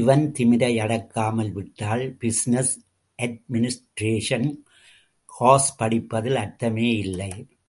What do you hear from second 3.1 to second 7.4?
Administration course படித்ததில் அர்த்தமே இல்லை.